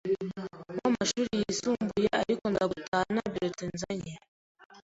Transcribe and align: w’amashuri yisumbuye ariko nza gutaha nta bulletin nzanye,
w’amashuri 0.79 1.29
yisumbuye 1.41 2.09
ariko 2.21 2.43
nza 2.51 2.63
gutaha 2.71 3.05
nta 3.13 3.25
bulletin 3.31 3.69
nzanye, 3.75 4.13